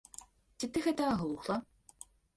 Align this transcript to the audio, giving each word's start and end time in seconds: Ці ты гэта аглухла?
Ці 0.59 0.69
ты 0.77 0.83
гэта 0.87 1.03
аглухла? 1.17 1.59